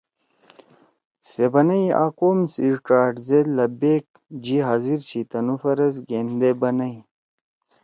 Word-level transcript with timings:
سے 1.29 1.45
بنئی 1.53 1.83
آ 2.03 2.05
قوم 2.17 2.39
سی 2.53 2.67
ڇأڑ 2.85 3.11
زید 3.27 3.47
)لبیک( 3.57 4.05
جی 4.43 4.57
حاضر 4.67 4.97
چھی 5.07 5.21
تنُو 5.29 5.55
فرض 5.61 5.93
گھیندے 6.09 6.51
بنئی 6.61 6.95